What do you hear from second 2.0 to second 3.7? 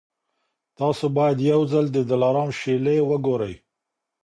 دلارام شېلې وګورئ.